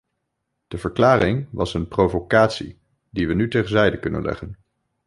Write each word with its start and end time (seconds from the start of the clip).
De 0.67 0.77
verklaring 0.77 1.47
was 1.51 1.73
een 1.73 1.87
provocatie, 1.87 2.79
die 3.09 3.27
we 3.27 3.33
nu 3.33 3.47
terzijde 3.49 3.99
kunnen 3.99 4.21
leggen. 4.21 4.57